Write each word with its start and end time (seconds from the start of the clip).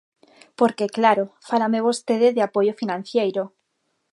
Porque, 0.59 0.93
claro, 0.97 1.23
fálame 1.49 1.79
vostede 1.87 2.27
de 2.35 2.41
apoio 2.47 2.73
financeiro. 2.81 3.43